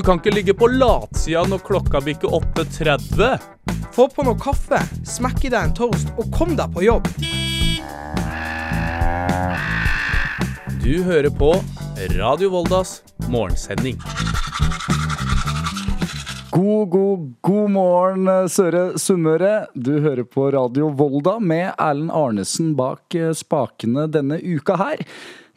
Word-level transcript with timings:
Du 0.00 0.04
kan 0.04 0.16
ikke 0.16 0.32
ligge 0.32 0.52
på 0.56 0.64
latsida 0.72 1.42
når 1.44 1.60
klokka 1.60 2.00
bikker 2.00 2.32
8.30. 2.32 3.42
Få 3.92 4.06
på 4.08 4.24
noe 4.24 4.38
kaffe, 4.40 4.78
smekk 5.04 5.42
i 5.44 5.50
deg 5.52 5.66
en 5.66 5.74
toast 5.76 6.08
og 6.14 6.30
kom 6.32 6.54
deg 6.56 6.72
på 6.72 6.86
jobb. 6.86 7.10
Du 10.80 10.94
hører 11.04 11.28
på 11.28 11.50
Radio 12.14 12.48
Voldas 12.54 12.94
morgensending. 13.28 14.00
God, 16.48 16.88
god, 16.96 17.28
god 17.44 17.70
morgen, 17.76 18.32
Søre 18.48 18.86
Sunnmøre. 18.96 19.66
Du 19.76 19.98
hører 20.00 20.24
på 20.24 20.48
Radio 20.56 20.88
Volda 20.96 21.36
med 21.44 21.74
Erlend 21.76 22.16
Arnesen 22.16 22.72
bak 22.80 23.20
eh, 23.20 23.34
spakene 23.36 24.08
denne 24.08 24.40
uka 24.40 24.80
her. 24.80 25.04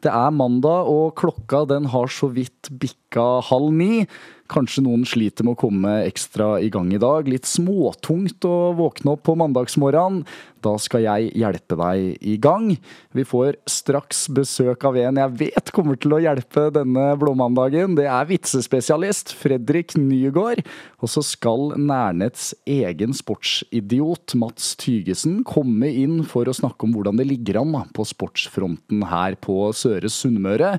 Det 0.03 0.11
er 0.11 0.35
mandag, 0.35 0.89
og 0.91 1.15
klokka 1.19 1.63
den 1.69 1.87
har 1.93 2.11
så 2.11 2.27
vidt 2.35 2.71
bikka 2.81 3.41
halv 3.47 3.71
ni. 3.71 4.03
Kanskje 4.51 4.83
noen 4.83 5.05
sliter 5.07 5.45
med 5.47 5.55
å 5.55 5.61
komme 5.61 5.91
ekstra 6.03 6.57
i 6.59 6.67
gang 6.73 6.89
i 6.91 6.99
dag. 6.99 7.29
Litt 7.31 7.47
småtungt 7.47 8.43
å 8.43 8.73
våkne 8.75 9.13
opp 9.15 9.23
på 9.29 9.37
mandagsmorgenen. 9.39 10.25
Da 10.63 10.73
skal 10.79 11.03
jeg 11.05 11.31
hjelpe 11.39 11.77
deg 11.79 12.19
i 12.23 12.35
gang. 12.43 12.73
Vi 13.15 13.23
får 13.27 13.57
straks 13.71 14.25
besøk 14.35 14.83
av 14.87 14.99
en 14.99 15.21
jeg 15.21 15.35
vet 15.39 15.71
kommer 15.75 15.99
til 15.99 16.15
å 16.15 16.21
hjelpe 16.23 16.67
denne 16.75 17.05
blåmandagen. 17.19 17.95
Det 17.99 18.09
er 18.11 18.29
vitsespesialist 18.29 19.31
Fredrik 19.39 19.95
Nygaard. 19.99 20.63
Og 20.99 21.11
så 21.11 21.23
skal 21.23 21.73
Nærnets 21.79 22.51
egen 22.67 23.15
sportsidiot 23.15 24.35
Mats 24.39 24.73
Tygesen 24.79 25.41
komme 25.47 25.87
inn 25.87 26.21
for 26.27 26.47
å 26.47 26.55
snakke 26.55 26.87
om 26.87 26.95
hvordan 26.95 27.19
det 27.19 27.31
ligger 27.31 27.63
an 27.63 27.75
på 27.95 28.05
sportsfronten 28.07 29.07
her 29.07 29.39
på 29.39 29.71
Søre 29.75 30.11
Sunnmøre. 30.11 30.77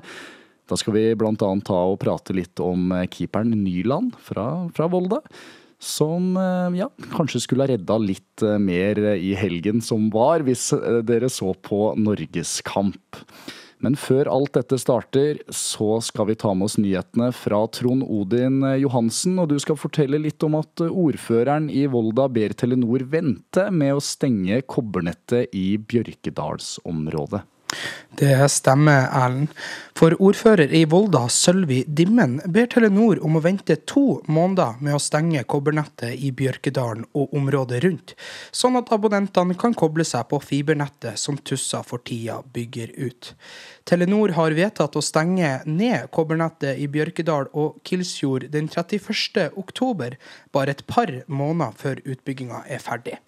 Da 0.69 0.77
skal 0.79 0.95
vi 0.97 1.03
bl.a. 1.17 1.35
ta 1.37 1.81
og 1.91 1.99
prate 2.01 2.33
litt 2.35 2.61
om 2.63 2.89
eh, 2.95 3.05
keeperen 3.11 3.53
Nyland 3.61 4.17
fra, 4.21 4.65
fra 4.73 4.89
Volda. 4.89 5.21
Som 5.81 6.33
eh, 6.39 6.79
ja, 6.79 6.89
kanskje 7.13 7.43
skulle 7.43 7.67
ha 7.67 7.73
redda 7.75 7.99
litt 8.01 8.45
eh, 8.45 8.57
mer 8.61 9.01
i 9.13 9.35
helgen 9.37 9.83
som 9.85 10.09
var, 10.13 10.45
hvis 10.47 10.71
dere 11.05 11.29
så 11.29 11.53
på 11.53 11.91
Norgeskamp. 12.01 13.21
Men 13.83 13.97
før 13.99 14.31
alt 14.31 14.55
dette 14.55 14.79
starter, 14.81 15.43
så 15.53 15.99
skal 16.01 16.31
vi 16.31 16.37
ta 16.41 16.55
med 16.57 16.71
oss 16.71 16.79
nyhetene 16.81 17.27
fra 17.35 17.59
Trond 17.75 18.07
Odin 18.07 18.63
Johansen. 18.81 19.35
Og 19.43 19.51
du 19.51 19.59
skal 19.61 19.77
fortelle 19.77 20.17
litt 20.23 20.41
om 20.47 20.55
at 20.57 20.81
ordføreren 20.87 21.67
i 21.69 21.83
Volda 21.91 22.25
ber 22.31 22.55
Telenor 22.57 23.05
vente 23.11 23.67
med 23.75 23.99
å 23.99 24.01
stenge 24.01 24.63
kobbernettet 24.65 25.53
i 25.53 25.75
Bjørkedalsområdet. 25.77 27.43
Det 28.15 28.35
stemmer, 28.51 29.09
Erlend. 29.11 29.51
For 29.95 30.11
ordfører 30.19 30.71
i 30.75 30.81
Volda, 30.91 31.21
Sølvi 31.31 31.81
Dimmen, 31.87 32.37
ber 32.51 32.67
Telenor 32.71 33.21
om 33.23 33.37
å 33.39 33.41
vente 33.43 33.77
to 33.87 34.19
måneder 34.27 34.81
med 34.83 34.97
å 34.97 34.99
stenge 34.99 35.43
kobbernettet 35.47 36.19
i 36.19 36.33
Bjørkedalen 36.35 37.05
og 37.15 37.35
området 37.35 37.79
rundt, 37.85 38.15
sånn 38.51 38.75
at 38.79 38.91
abonnentene 38.95 39.55
kan 39.59 39.75
koble 39.75 40.03
seg 40.07 40.27
på 40.31 40.41
fibernettet 40.43 41.19
som 41.19 41.39
Tussa 41.39 41.79
for 41.87 42.03
tida 42.03 42.41
bygger 42.55 42.91
ut. 43.07 43.31
Telenor 43.87 44.35
har 44.35 44.55
vedtatt 44.57 44.95
å 44.99 45.03
stenge 45.03 45.61
ned 45.67 46.09
kobbernettet 46.15 46.79
i 46.79 46.89
Bjørkedal 46.91 47.51
og 47.53 47.79
Kilsfjord 47.87 48.49
den 48.51 48.67
31. 48.71 49.51
oktober, 49.55 50.19
bare 50.51 50.75
et 50.75 50.83
par 50.91 51.11
måneder 51.27 51.79
før 51.79 52.03
utbygginga 52.03 52.65
er 52.67 52.83
ferdig. 52.83 53.19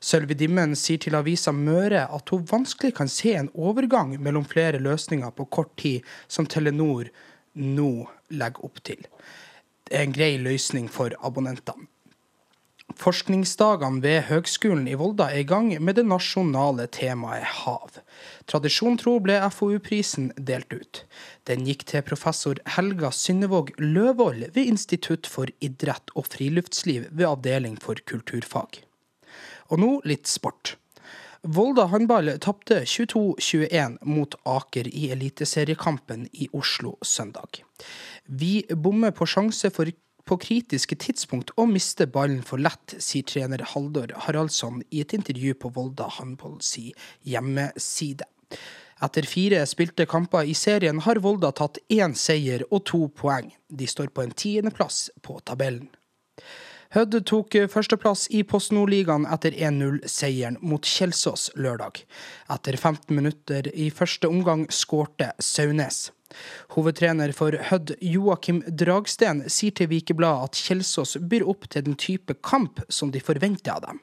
Sølvi 0.00 0.36
Dimmen 0.38 0.76
sier 0.78 1.00
til 1.02 1.16
avisa 1.18 1.52
Møre 1.52 2.04
at 2.14 2.30
hun 2.32 2.46
vanskelig 2.46 2.94
kan 2.98 3.10
se 3.10 3.34
en 3.34 3.50
overgang 3.54 4.14
mellom 4.22 4.46
flere 4.46 4.78
løsninger 4.82 5.34
på 5.34 5.48
kort 5.50 5.74
tid, 5.80 6.06
som 6.28 6.46
Telenor 6.46 7.10
nå 7.58 7.92
legger 8.30 8.64
opp 8.64 8.82
til. 8.86 9.02
Det 9.88 9.96
er 9.96 10.06
en 10.06 10.14
grei 10.14 10.34
løsning 10.42 10.90
for 10.92 11.14
abonnentene. 11.24 11.88
Forskningsdagene 12.98 14.00
ved 14.02 14.22
Høgskolen 14.30 14.86
i 14.88 14.96
Volda 14.98 15.28
er 15.30 15.42
i 15.42 15.46
gang 15.46 15.68
med 15.84 15.98
det 15.98 16.06
nasjonale 16.08 16.86
temaet 16.90 17.44
hav. 17.60 18.00
Tradisjon 18.48 18.96
tro 18.98 19.18
ble 19.22 19.36
FoU-prisen 19.52 20.30
delt 20.50 20.72
ut. 20.72 21.02
Den 21.46 21.68
gikk 21.68 21.84
til 21.92 22.02
professor 22.08 22.58
Helga 22.78 23.12
Synnevåg 23.12 23.74
Løvold 23.78 24.48
ved 24.56 24.72
Institutt 24.72 25.28
for 25.30 25.52
idrett 25.60 26.14
og 26.16 26.30
friluftsliv 26.32 27.06
ved 27.12 27.28
Avdeling 27.28 27.76
for 27.82 28.00
kulturfag. 28.08 28.87
Og 29.68 29.80
nå 29.82 29.90
litt 30.08 30.28
sport. 30.30 30.76
Volda 31.46 31.84
håndball 31.92 32.32
tapte 32.42 32.80
22-21 32.82 34.00
mot 34.10 34.34
Aker 34.48 34.88
i 34.90 35.06
eliteseriekampen 35.14 36.26
i 36.32 36.48
Oslo 36.52 36.96
søndag. 37.02 37.62
Vi 38.26 38.64
bommer 38.74 39.14
på 39.14 39.28
sjanse 39.28 39.70
for 39.70 39.90
på 40.28 40.36
kritiske 40.42 40.98
tidspunkt 41.00 41.54
og 41.56 41.70
mister 41.72 42.08
ballen 42.12 42.42
for 42.44 42.60
lett, 42.60 42.96
sier 43.00 43.24
trener 43.24 43.62
Haldor 43.70 44.12
Haraldsson 44.26 44.82
i 44.92 45.00
et 45.00 45.14
intervju 45.16 45.54
på 45.62 45.70
Volda 45.76 46.08
håndball 46.18 46.58
si 46.64 46.90
hjemmeside. 47.24 48.26
Etter 49.04 49.28
fire 49.30 49.62
spilte 49.70 50.08
kamper 50.10 50.48
i 50.50 50.56
serien 50.58 51.00
har 51.06 51.22
Volda 51.24 51.52
tatt 51.54 51.78
én 51.88 52.16
seier 52.18 52.66
og 52.68 52.82
to 52.90 53.06
poeng. 53.14 53.52
De 53.70 53.86
står 53.86 54.10
på 54.12 54.26
en 54.26 54.34
tiendeplass 54.34 55.06
på 55.22 55.38
tabellen. 55.46 55.86
Hødd 56.96 57.18
tok 57.28 57.52
førsteplass 57.68 58.30
i 58.32 58.38
Post 58.48 58.72
Nord-ligaen 58.72 59.26
etter 59.28 59.52
1-0-seieren 59.52 60.54
mot 60.64 60.86
Kjelsås 60.88 61.50
lørdag. 61.60 62.00
Etter 62.48 62.78
15 62.78 63.12
minutter 63.12 63.68
i 63.74 63.90
første 63.92 64.30
omgang 64.32 64.64
skårte 64.72 65.34
Saunes. 65.36 66.06
Hovedtrener 66.72 67.34
for 67.36 67.52
Hødd, 67.68 67.92
Joakim 68.00 68.62
Dragsten, 68.68 69.44
sier 69.52 69.76
til 69.76 69.90
Vikebladet 69.92 70.48
at 70.48 70.62
Kjelsås 70.64 71.18
byr 71.28 71.44
opp 71.52 71.68
til 71.68 71.84
den 71.90 71.98
type 72.00 72.38
kamp 72.40 72.80
som 72.88 73.12
de 73.12 73.20
forventer 73.20 73.76
av 73.76 73.84
dem. 73.84 74.00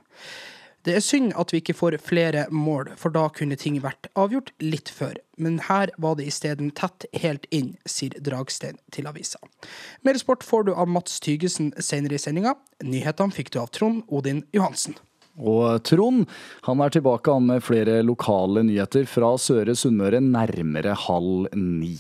Det 0.85 0.93
er 0.93 1.01
synd 1.01 1.31
at 1.33 1.49
vi 1.49 1.63
ikke 1.63 1.73
får 1.73 1.95
flere 2.05 2.43
mål, 2.53 2.91
for 3.01 3.09
da 3.09 3.23
kunne 3.33 3.57
ting 3.57 3.79
vært 3.81 4.05
avgjort 4.13 4.51
litt 4.61 4.91
før. 4.93 5.15
Men 5.41 5.57
her 5.65 5.89
var 5.97 6.19
det 6.19 6.27
isteden 6.29 6.69
tett 6.77 7.07
helt 7.23 7.47
inn, 7.49 7.71
sier 7.89 8.13
Dragstein 8.21 8.77
til 8.93 9.09
avisa. 9.09 9.41
Mer 10.05 10.21
sport 10.21 10.45
får 10.45 10.67
du 10.67 10.75
av 10.75 10.91
Mats 10.93 11.17
Tygesen 11.25 11.73
senere 11.81 12.19
i 12.19 12.21
sendinga. 12.21 12.53
Nyhetene 12.85 13.33
fikk 13.33 13.49
du 13.55 13.59
av 13.63 13.73
Trond 13.73 14.05
Odin 14.13 14.43
Johansen. 14.53 14.93
Og 15.41 15.81
Trond 15.89 16.29
han 16.69 16.85
er 16.85 16.93
tilbake 16.93 17.33
han 17.33 17.49
med 17.49 17.65
flere 17.65 18.03
lokale 18.05 18.61
nyheter 18.69 19.09
fra 19.09 19.33
Søre 19.41 19.73
Sunnmøre 19.73 20.21
nærmere 20.21 20.93
halv 21.07 21.49
ni. 21.57 21.97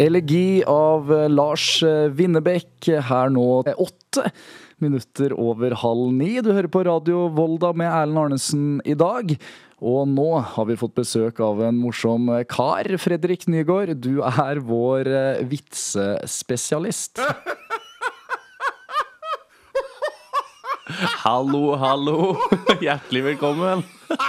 Elegi 0.00 0.60
av 0.68 1.08
Lars 1.32 1.78
Winnebekk 2.16 2.92
her 3.08 3.32
nå 3.32 3.48
åtte 3.64 4.28
minutter 4.84 5.34
over 5.38 5.74
halv 5.82 6.12
ni. 6.16 6.40
Du 6.44 6.52
hører 6.52 6.70
på 6.72 6.84
Radio 6.86 7.28
Volda 7.36 7.72
med 7.76 7.88
Erlend 7.88 8.18
Arnesen 8.24 8.80
i 8.84 8.96
dag. 8.98 9.34
Og 9.80 10.08
nå 10.10 10.28
har 10.54 10.66
vi 10.68 10.76
fått 10.80 10.96
besøk 10.98 11.40
av 11.44 11.62
en 11.64 11.78
morsom 11.80 12.28
kar. 12.50 12.88
Fredrik 13.00 13.46
Nygaard, 13.48 13.96
du 14.02 14.20
er 14.26 14.60
vår 14.64 15.08
eh, 15.08 15.44
vitsespesialist. 15.48 17.22
Hallo, 21.22 21.76
hallo. 21.78 22.34
Hjertelig 22.84 23.22
velkommen. 23.32 23.84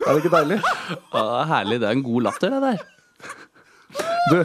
Er 0.00 0.16
det 0.16 0.22
ikke 0.22 0.32
deilig? 0.32 0.56
Ja, 1.12 1.20
det 1.20 1.34
er 1.36 1.48
herlig. 1.50 1.76
Det 1.80 1.86
er 1.86 1.94
en 1.94 2.02
god 2.02 2.24
latter, 2.24 2.54
det 2.54 2.60
der. 2.64 2.78
Du, 4.30 4.38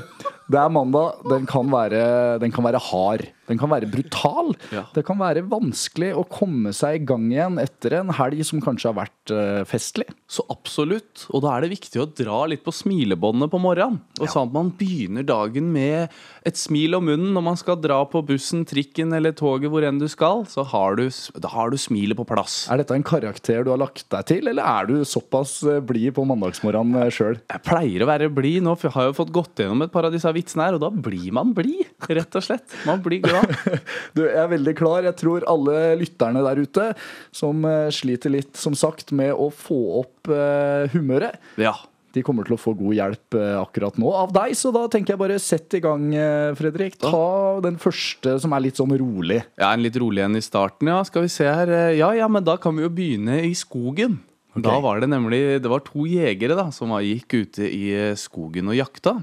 det 0.51 0.59
er 0.59 0.73
mandag. 0.73 1.21
Den 1.31 1.47
kan 1.49 1.71
være, 1.71 2.01
den 2.43 2.51
kan 2.53 2.67
være 2.67 2.81
hard. 2.91 3.23
Den 3.49 3.59
kan 3.61 3.69
være 3.69 3.89
brutal. 3.91 4.53
Ja. 4.73 4.85
Det 4.95 5.03
kan 5.05 5.19
være 5.21 5.45
vanskelig 5.49 6.11
å 6.17 6.25
komme 6.29 6.73
seg 6.75 6.99
i 6.99 7.03
gang 7.05 7.27
igjen 7.29 7.59
etter 7.61 7.99
en 7.99 8.13
helg 8.17 8.41
som 8.47 8.61
kanskje 8.63 8.89
har 8.89 8.97
vært 8.97 9.33
uh, 9.33 9.61
festlig. 9.69 10.07
Så 10.25 10.45
absolutt. 10.49 11.27
Og 11.29 11.43
da 11.45 11.53
er 11.53 11.65
det 11.65 11.75
viktig 11.75 12.01
å 12.01 12.07
dra 12.09 12.41
litt 12.49 12.63
på 12.65 12.73
smilebåndet 12.73 13.51
på 13.53 13.61
morgenen. 13.61 14.01
Og 14.17 14.25
ja. 14.25 14.31
sånn 14.33 14.49
at 14.49 14.55
man 14.55 14.71
begynner 14.79 15.25
dagen 15.27 15.69
med 15.73 16.13
et 16.45 16.57
smil 16.57 16.97
om 16.97 17.05
munnen 17.05 17.35
når 17.35 17.45
man 17.51 17.59
skal 17.59 17.77
dra 17.81 17.99
på 18.09 18.23
bussen, 18.25 18.65
trikken 18.67 19.13
eller 19.15 19.35
toget 19.37 19.69
hvor 19.73 19.85
enn 19.85 20.01
du 20.01 20.07
skal. 20.11 20.45
Så 20.49 20.65
har 20.73 20.97
du, 20.97 21.05
da 21.41 21.53
har 21.53 21.69
du 21.73 21.77
smilet 21.81 22.17
på 22.17 22.25
plass. 22.27 22.63
Er 22.73 22.81
dette 22.81 22.97
en 22.97 23.05
karakter 23.05 23.65
du 23.65 23.71
har 23.75 23.81
lagt 23.81 24.07
deg 24.13 24.29
til, 24.31 24.49
eller 24.49 24.65
er 24.65 24.89
du 24.89 25.05
såpass 25.05 25.59
eh, 25.69 25.81
blid 25.85 26.15
på 26.17 26.25
mandagsmorgenen 26.25 27.05
uh, 27.05 27.13
sjøl? 27.13 27.37
Jeg 27.51 27.65
pleier 27.67 28.05
å 28.05 28.09
være 28.09 28.31
blid. 28.33 28.63
Nå 28.65 28.73
har 28.81 29.05
jeg 29.05 29.13
jo 29.13 29.19
fått 29.21 29.33
gått 29.35 29.61
gjennom 29.61 29.85
et 29.85 29.93
par 29.93 30.09
av 30.09 30.15
disse 30.15 30.33
vitsene 30.33 30.65
her, 30.65 30.79
og 30.79 30.85
da 30.85 30.89
blir 30.89 31.29
man 31.35 31.53
blid, 31.55 31.85
rett 32.09 32.41
og 32.41 32.45
slett. 32.49 32.65
Man 32.89 33.05
blir 33.05 33.21
glad 33.21 33.34
ja. 33.35 33.79
Du, 34.15 34.23
jeg 34.25 34.37
er 34.39 34.51
veldig 34.51 34.75
klar. 34.77 35.05
Jeg 35.07 35.17
tror 35.19 35.45
alle 35.49 35.95
lytterne 35.99 36.43
der 36.45 36.61
ute 36.61 36.91
som 37.35 37.65
uh, 37.67 37.89
sliter 37.93 38.33
litt, 38.33 38.53
som 38.59 38.77
sagt, 38.77 39.13
med 39.15 39.33
å 39.33 39.49
få 39.53 39.79
opp 40.01 40.31
uh, 40.31 40.85
humøret. 40.93 41.37
Ja. 41.61 41.75
De 42.15 42.23
kommer 42.23 42.47
til 42.47 42.55
å 42.55 42.59
få 42.59 42.71
god 42.79 42.95
hjelp 42.95 43.35
uh, 43.35 43.57
akkurat 43.59 43.97
nå 43.99 44.11
av 44.15 44.31
deg, 44.35 44.53
så 44.55 44.71
da 44.75 44.85
tenker 44.91 45.15
jeg 45.15 45.21
bare 45.21 45.39
sett 45.43 45.75
i 45.75 45.81
gang, 45.83 46.07
Fredrik. 46.55 46.95
Ta 47.03 47.59
den 47.65 47.79
første 47.81 48.37
som 48.43 48.55
er 48.55 48.63
litt 48.67 48.79
sånn 48.79 48.95
rolig. 48.95 49.41
Ja, 49.59 49.73
en 49.73 49.83
litt 49.83 49.99
rolig 49.99 50.23
en 50.23 50.39
i 50.39 50.43
starten, 50.43 50.91
ja. 50.91 51.01
Skal 51.07 51.27
vi 51.27 51.33
se 51.33 51.49
her. 51.49 51.73
Ja, 51.97 52.13
ja, 52.15 52.31
men 52.31 52.45
da 52.47 52.55
kan 52.61 52.77
vi 52.77 52.87
jo 52.87 52.93
begynne 52.93 53.41
i 53.43 53.51
skogen. 53.57 54.21
Okay. 54.55 54.63
Da 54.63 54.77
var 54.79 55.01
det 55.03 55.09
nemlig 55.11 55.39
Det 55.59 55.67
var 55.67 55.81
to 55.83 56.05
jegere 56.07 56.55
da 56.55 56.69
som 56.71 56.93
gikk 57.03 57.33
ute 57.41 57.67
i 57.67 57.89
skogen 58.15 58.71
og 58.71 58.77
jakta. 58.79 59.17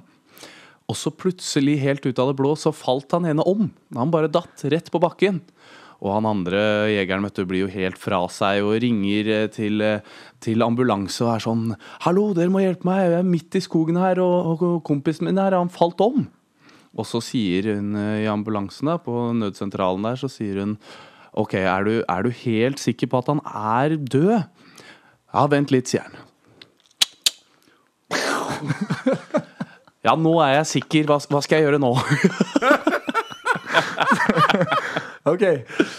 Og 0.92 0.98
så 0.98 1.08
plutselig, 1.14 1.78
helt 1.80 2.04
ut 2.04 2.18
av 2.20 2.28
det 2.28 2.36
blå, 2.36 2.52
så 2.58 2.74
falt 2.76 3.14
han 3.16 3.24
ene 3.30 3.44
om. 3.48 3.70
Han 3.96 4.12
bare 4.12 4.28
datt 4.28 4.60
rett 4.68 4.90
på 4.92 5.00
bakken. 5.00 5.40
Og 6.02 6.10
han 6.10 6.26
andre 6.26 6.60
jegeren 6.90 7.24
vet 7.24 7.38
du, 7.38 7.44
blir 7.48 7.62
jo 7.62 7.70
helt 7.72 7.96
fra 8.00 8.18
seg 8.32 8.60
og 8.66 8.74
ringer 8.82 9.30
eh, 9.30 9.48
til, 9.54 9.80
eh, 9.86 10.02
til 10.42 10.64
ambulanse 10.66 11.22
og 11.22 11.30
er 11.36 11.44
sånn 11.44 11.64
'Hallo, 12.02 12.32
dere 12.34 12.50
må 12.50 12.60
hjelpe 12.60 12.88
meg, 12.88 13.06
jeg 13.06 13.18
er 13.20 13.28
midt 13.28 13.54
i 13.54 13.62
skogen 13.62 14.00
her, 14.02 14.18
og, 14.18 14.62
og 14.62 14.82
kompisen 14.82 15.30
min 15.30 15.38
her, 15.38 15.54
han 15.54 15.70
falt 15.70 16.02
om'. 16.02 16.26
Og 16.98 17.06
så 17.08 17.22
sier 17.22 17.70
hun 17.76 17.94
eh, 17.96 18.24
i 18.26 18.28
ambulansen, 18.28 18.90
da, 18.90 18.98
på 18.98 19.30
nødsentralen 19.38 20.02
der, 20.10 20.18
så 20.18 20.28
sier 20.28 20.58
hun 20.60 20.76
OK, 21.38 21.54
er 21.54 21.86
du, 21.86 21.94
er 22.02 22.26
du 22.26 22.34
helt 22.42 22.82
sikker 22.82 23.08
på 23.08 23.22
at 23.22 23.30
han 23.32 23.40
er 23.46 23.96
død? 23.96 24.42
Ja, 25.32 25.46
vent 25.48 25.70
litt, 25.72 25.88
sier 25.88 26.02
han. 26.04 26.18
Ja, 30.02 30.16
nå 30.18 30.34
er 30.42 30.58
jeg 30.58 30.70
sikker. 30.76 31.06
Hva, 31.10 31.20
hva 31.30 31.42
skal 31.44 31.60
jeg 31.60 31.70
gjøre 31.70 31.82
nå? 31.82 31.94
Ok, 35.22 35.42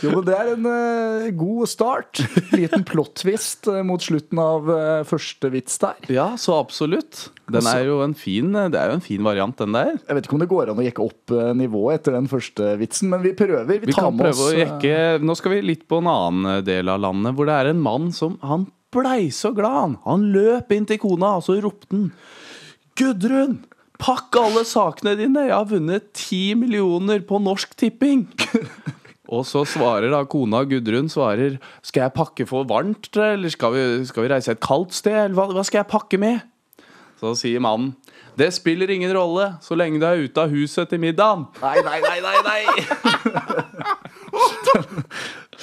jo, 0.04 0.10
men 0.12 0.26
Det 0.28 0.34
er 0.36 0.50
en 0.52 0.66
uh, 0.68 1.30
god 1.40 1.70
start. 1.72 2.20
Liten 2.52 2.84
plot-twist 2.88 3.70
eh, 3.72 3.80
mot 3.88 4.04
slutten 4.04 4.42
av 4.44 4.68
uh, 4.68 5.06
første 5.08 5.48
vits 5.54 5.80
der. 5.80 5.96
Ja, 6.12 6.26
så 6.36 6.58
absolutt. 6.60 7.30
Den 7.48 7.70
er 7.72 7.86
jo 7.88 8.02
en 8.04 8.18
fin, 8.20 8.52
det 8.52 8.76
er 8.76 8.92
jo 8.92 8.98
en 8.98 9.06
fin 9.06 9.24
variant, 9.24 9.56
den 9.64 9.78
der. 9.78 9.96
Jeg 9.96 10.18
vet 10.18 10.28
ikke 10.28 10.36
om 10.36 10.44
det 10.44 10.50
går 10.52 10.74
an 10.74 10.84
å 10.84 10.88
jekke 10.90 11.08
opp 11.08 11.36
nivået 11.56 12.02
etter 12.02 12.18
den 12.18 12.28
første 12.32 12.76
vitsen, 12.84 13.14
men 13.16 13.24
vi 13.24 13.32
prøver. 13.40 13.64
Vi, 13.72 13.80
Vi 13.88 13.96
tar 13.96 14.10
kan 14.10 14.18
med 14.18 14.28
prøve 14.28 14.36
oss 14.50 14.52
å 14.52 14.60
jekke 14.60 15.24
Nå 15.24 15.40
skal 15.40 15.56
vi 15.56 15.66
litt 15.72 15.88
på 15.88 16.04
en 16.04 16.12
annen 16.12 16.64
del 16.68 16.92
av 16.92 17.00
landet, 17.08 17.38
hvor 17.38 17.48
det 17.48 17.60
er 17.62 17.72
en 17.72 17.84
mann 17.84 18.12
som 18.16 18.36
Han 18.44 18.68
blei 18.94 19.32
så 19.34 19.54
glad, 19.56 19.80
han. 19.80 20.00
Han 20.04 20.32
løp 20.36 20.76
inn 20.76 20.90
til 20.90 21.00
kona, 21.00 21.38
og 21.40 21.48
så 21.48 21.62
ropte 21.64 21.96
han 21.96 22.10
Gudrun! 23.00 23.62
Pakk 24.04 24.36
alle 24.36 24.66
sakene 24.68 25.14
dine! 25.16 25.46
Jeg 25.48 25.56
har 25.56 25.68
vunnet 25.70 26.10
ti 26.18 26.56
millioner 26.60 27.22
på 27.24 27.38
Norsk 27.40 27.72
Tipping! 27.80 28.26
Og 29.34 29.46
så 29.48 29.64
svarer 29.66 30.12
da 30.12 30.26
kona 30.30 30.64
Gudrun 30.68 31.08
svarer 31.10 31.56
Skal 31.82 32.02
jeg 32.04 32.14
pakke 32.18 32.46
for 32.46 32.64
varmt, 32.70 33.08
eller 33.16 33.50
skal 33.54 33.74
vi, 33.74 34.06
skal 34.10 34.24
vi 34.26 34.30
reise 34.34 34.52
et 34.54 34.62
kaldt 34.64 34.94
sted? 34.98 35.16
Eller 35.16 35.36
hva, 35.38 35.48
hva 35.56 35.64
skal 35.64 35.78
jeg 35.82 35.92
pakke 35.94 36.18
med? 36.20 36.40
Så 37.22 37.32
sier 37.40 37.60
mannen 37.64 37.94
Det 38.36 38.50
spiller 38.52 38.92
ingen 38.92 39.14
rolle 39.16 39.54
så 39.64 39.76
lenge 39.80 40.00
du 40.04 40.08
er 40.10 40.26
ute 40.28 40.44
av 40.44 40.52
huset 40.52 40.90
til 40.92 41.00
middagen. 41.00 41.48
Nei, 41.64 41.80
nei, 41.88 42.00
nei, 42.04 42.20
nei, 42.28 42.38
nei. 42.44 42.62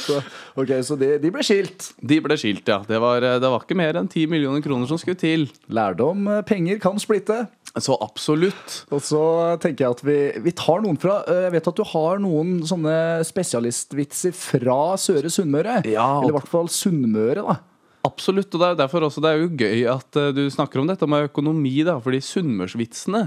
så, 0.06 0.20
ok, 0.54 0.70
så 0.86 0.94
de, 0.96 1.18
de 1.20 1.30
ble 1.34 1.42
skilt. 1.44 1.90
De 1.98 2.20
ble 2.22 2.36
skilt, 2.40 2.68
ja. 2.70 2.78
Det 2.86 2.98
var, 3.02 3.20
det 3.42 3.50
var 3.50 3.60
ikke 3.66 3.76
mer 3.78 3.98
enn 4.00 4.08
10 4.08 4.30
millioner 4.30 4.62
kroner 4.64 4.86
som 4.88 4.98
skulle 5.02 5.18
til. 5.20 5.48
Lærdom, 5.66 6.28
eh, 6.30 6.44
penger 6.46 6.78
kan 6.82 6.98
splitte. 7.02 7.48
Så 7.78 7.94
absolutt. 8.02 8.80
Og 8.90 9.02
så 9.06 9.22
tenker 9.62 9.84
jeg 9.84 9.94
at 9.94 10.00
vi, 10.02 10.18
vi 10.42 10.52
tar 10.58 10.82
noen 10.82 10.98
fra 10.98 11.20
eh, 11.30 11.44
Jeg 11.46 11.54
vet 11.54 11.68
at 11.70 11.78
du 11.78 11.84
har 11.92 12.18
noen 12.22 12.56
sånne 12.66 12.94
spesialistvitser 13.28 14.34
fra 14.34 14.96
Søre 14.98 15.30
Sunnmøre. 15.30 15.80
Ja, 15.86 16.16
Eller 16.18 16.32
i 16.32 16.38
hvert 16.40 16.50
fall 16.50 16.70
Sunnmøre, 16.72 17.44
da. 17.46 17.60
Absolutt, 18.08 18.48
og 18.56 18.62
det 18.62 18.68
er 18.70 18.78
derfor 18.80 19.04
også 19.04 19.20
det 19.20 19.30
er 19.30 19.42
jo 19.42 19.50
gøy 19.60 19.82
at 19.92 20.18
eh, 20.18 20.32
du 20.34 20.44
snakker 20.50 20.82
om 20.82 20.88
dette 20.90 21.06
med 21.10 21.28
økonomi, 21.28 21.76
da, 21.86 21.98
fordi 22.02 22.22
sunnmørsvitsene 22.24 23.26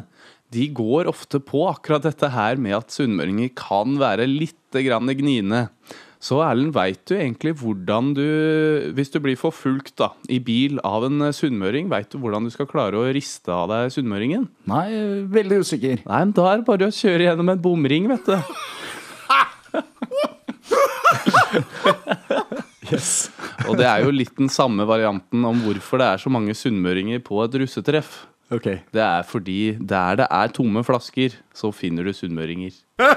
de 0.53 0.67
går 0.75 1.09
ofte 1.09 1.39
på 1.41 1.63
akkurat 1.69 2.03
dette 2.05 2.29
her 2.33 2.59
med 2.61 2.75
at 2.77 2.93
sunnmøringer 2.93 3.53
kan 3.57 3.95
være 4.01 4.27
litt 4.29 4.81
grann 4.85 5.09
gniende. 5.17 5.67
Så 6.23 6.37
Erlend, 6.39 6.71
veit 6.71 7.01
du 7.09 7.17
egentlig 7.17 7.51
hvordan 7.59 8.13
du, 8.15 8.23
hvis 8.95 9.11
du 9.11 9.17
blir 9.23 9.35
forfulgt 9.35 9.97
da, 9.99 10.13
i 10.31 10.37
bil 10.39 10.79
av 10.87 11.03
en 11.09 11.19
eh, 11.27 11.33
sunnmøring, 11.35 11.89
veit 11.91 12.07
du 12.13 12.19
hvordan 12.21 12.47
du 12.47 12.53
skal 12.53 12.69
klare 12.69 12.95
å 12.95 13.09
riste 13.11 13.51
av 13.51 13.67
deg 13.71 13.91
sunnmøringen? 13.91 14.45
Nei, 14.71 14.87
veldig 15.33 15.59
usikker. 15.65 15.99
Nei, 16.07 16.21
men 16.23 16.31
da 16.37 16.45
er 16.53 16.61
det 16.61 16.67
bare 16.69 16.87
å 16.87 16.95
kjøre 16.95 17.27
gjennom 17.27 17.51
en 17.51 17.63
bomring, 17.63 18.07
vet 18.13 18.31
du. 18.31 18.39
Yes. 22.93 23.31
Og 23.65 23.77
det 23.79 23.85
er 23.87 24.03
jo 24.03 24.11
litt 24.13 24.35
den 24.37 24.51
samme 24.51 24.85
varianten 24.85 25.45
om 25.47 25.61
hvorfor 25.63 26.01
det 26.01 26.07
er 26.11 26.21
så 26.21 26.29
mange 26.33 26.53
sunnmøringer 26.57 27.23
på 27.25 27.39
et 27.41 27.55
russetreff. 27.61 28.19
Ok. 28.53 28.67
Det 28.93 29.01
er 29.01 29.23
fordi 29.25 29.59
der 29.79 30.19
det 30.21 30.27
er 30.29 30.53
tomme 30.53 30.83
flasker, 30.85 31.39
så 31.55 31.71
finner 31.73 32.05
du 32.05 32.13
sunnmøringer. 32.13 32.75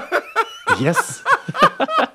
Yes! 0.83 1.23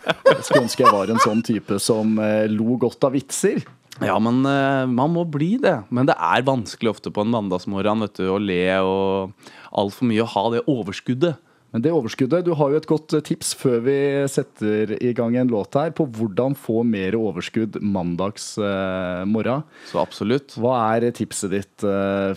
Jeg 0.06 0.42
skulle 0.42 0.64
ønske 0.64 0.84
jeg 0.84 0.94
var 0.94 1.12
en 1.12 1.22
sånn 1.22 1.44
type 1.46 1.78
som 1.82 2.18
eh, 2.22 2.48
lo 2.50 2.78
godt 2.80 3.06
av 3.08 3.14
vitser. 3.16 3.62
Ja, 4.00 4.16
men 4.22 4.40
eh, 4.48 4.84
man 4.90 5.12
må 5.14 5.24
bli 5.28 5.54
det. 5.62 5.76
Men 5.92 6.08
det 6.08 6.16
er 6.16 6.46
vanskelig 6.46 6.94
ofte 6.94 7.12
på 7.14 7.24
en 7.24 7.32
mandagsmorgen 7.34 8.06
vet 8.06 8.18
du, 8.18 8.26
å 8.32 8.40
le 8.40 8.64
og 8.80 9.48
altfor 9.70 10.08
mye 10.10 10.24
å 10.24 10.30
ha 10.34 10.44
det 10.56 10.66
overskuddet. 10.70 11.40
Men 11.72 11.80
det 11.80 11.92
overskuddet, 11.96 12.44
du 12.44 12.52
har 12.58 12.72
jo 12.72 12.80
et 12.82 12.88
godt 12.88 13.14
eh, 13.16 13.24
tips 13.24 13.54
før 13.56 13.78
vi 13.86 13.96
setter 14.28 14.92
i 14.98 15.14
gang 15.16 15.38
en 15.40 15.52
låt 15.52 15.78
her, 15.78 15.94
på 15.96 16.04
hvordan 16.18 16.56
få 16.58 16.82
mer 16.84 17.16
overskudd 17.16 17.78
mandags 17.80 18.52
eh, 18.60 19.22
morgen. 19.28 19.64
Så 19.88 20.02
absolutt. 20.02 20.58
Hva 20.60 20.76
er 20.92 21.08
tipset 21.16 21.54
ditt, 21.54 21.86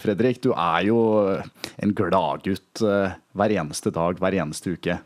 Fredrik? 0.03 0.39
Du 0.44 0.53
er 0.53 0.88
jo 0.88 1.00
en 1.35 1.95
gladgutt 1.97 2.83
eh, 2.85 3.18
hver 3.35 3.57
eneste 3.59 3.91
dag, 3.95 4.23
hver 4.23 4.39
eneste 4.39 4.77
uke. 4.77 5.00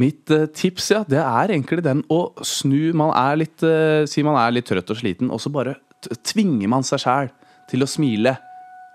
Mitt 0.00 0.30
eh, 0.32 0.46
tips 0.56 0.90
ja, 0.94 1.02
det 1.08 1.20
er 1.20 1.52
egentlig 1.52 1.82
den 1.84 2.02
å 2.12 2.20
snu 2.46 2.92
Man 2.96 3.12
er 3.18 3.40
litt, 3.42 3.64
eh, 3.66 4.06
Si 4.08 4.24
man 4.26 4.38
er 4.40 4.54
litt 4.54 4.68
trøtt 4.70 4.92
og 4.94 5.00
sliten, 5.00 5.32
og 5.34 5.42
så 5.42 5.52
bare 5.52 5.76
tvinger 6.24 6.70
man 6.72 6.86
seg 6.86 7.02
sjæl 7.02 7.28
til 7.68 7.84
å 7.84 7.88
smile. 7.90 8.32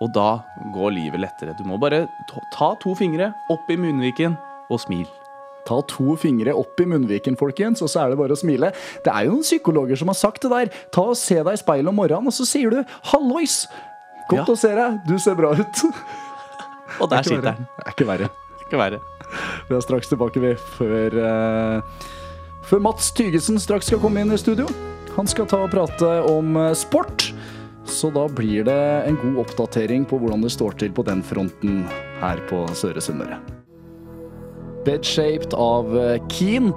Og 0.01 0.09
da 0.15 0.41
går 0.73 0.95
livet 0.95 1.21
lettere. 1.21 1.53
Du 1.59 1.63
må 1.69 1.77
bare 1.79 2.01
ta, 2.31 2.41
ta 2.55 2.71
to 2.81 2.95
fingre 2.97 3.29
opp 3.53 3.69
i 3.69 3.77
munnviken 3.79 4.33
og 4.73 4.81
smil. 4.81 5.05
Ta 5.69 5.77
to 5.89 6.15
fingre 6.21 6.53
opp 6.57 6.81
i 6.81 6.87
munnviken, 6.89 7.37
folkens, 7.39 7.81
og 7.85 7.89
så 7.93 8.03
er 8.03 8.11
det 8.11 8.19
bare 8.19 8.35
å 8.35 8.41
smile. 8.41 8.71
Det 9.05 9.13
er 9.13 9.27
jo 9.27 9.37
noen 9.37 9.45
psykologer 9.45 10.01
som 10.01 10.11
har 10.11 10.17
sagt 10.19 10.43
det 10.45 10.51
der. 10.51 10.73
Ta 10.93 11.07
og 11.13 11.17
Se 11.17 11.37
deg 11.39 11.53
i 11.53 11.61
speilet 11.61 11.93
om 11.93 11.97
morgenen, 12.01 12.29
og 12.29 12.35
så 12.35 12.45
sier 12.49 12.73
du 12.73 12.83
'hallois'. 12.83 13.65
Godt 14.29 14.47
Ja. 14.47 14.53
å 14.53 14.57
se 14.57 14.75
deg. 14.75 15.01
Du 15.07 15.17
ser 15.19 15.35
bra 15.35 15.53
ut. 15.53 15.83
Og 16.99 17.09
der 17.09 17.21
sitter 17.21 17.41
den. 17.53 17.67
Det 17.77 17.85
er 17.85 17.91
ikke 17.93 18.07
verre. 18.07 18.29
Det 18.29 18.61
er 18.61 18.65
ikke 18.69 18.81
verre. 18.81 19.14
Vi 19.69 19.77
er 19.77 19.85
straks 19.85 20.11
tilbake, 20.11 20.41
vi, 20.43 20.53
før, 20.77 21.15
uh, 21.21 22.09
før 22.65 22.83
Mats 22.87 23.11
Tygesen 23.15 23.61
straks 23.61 23.91
skal 23.91 24.01
komme 24.03 24.23
inn 24.23 24.33
i 24.33 24.41
studio. 24.41 24.67
Han 25.15 25.29
skal 25.31 25.47
ta 25.47 25.61
og 25.63 25.71
prate 25.71 26.11
om 26.27 26.57
eh, 26.59 26.73
sport. 26.75 27.29
Så 27.87 28.09
da 28.11 28.25
blir 28.27 28.65
det 28.67 28.81
en 29.05 29.17
god 29.21 29.43
oppdatering 29.45 30.07
på 30.09 30.17
hvordan 30.19 30.41
det 30.43 30.51
står 30.51 30.75
til 30.81 30.91
på 30.95 31.05
den 31.05 31.21
fronten 31.23 31.83
her 32.19 32.41
på 32.49 32.63
Søre 32.75 33.03
Sunnmøre. 33.03 33.37
Bedshaped 34.85 35.55
av 35.55 35.93
eh, 36.01 36.17
Keen. 36.33 36.73